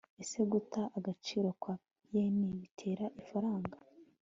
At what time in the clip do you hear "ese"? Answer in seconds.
0.23-0.37